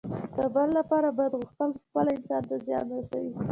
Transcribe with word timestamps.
د 0.35 0.37
بل 0.53 0.67
لپاره 0.79 1.07
بد 1.17 1.31
غوښتل 1.39 1.69
پخپله 1.77 2.11
انسان 2.17 2.41
ته 2.49 2.55
زیان 2.65 2.85
رسوي. 2.95 3.31